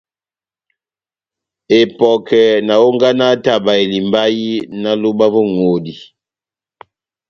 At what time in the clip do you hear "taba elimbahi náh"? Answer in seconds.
3.45-4.97